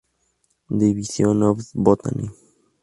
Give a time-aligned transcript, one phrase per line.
[0.75, 2.27] Division of Botany.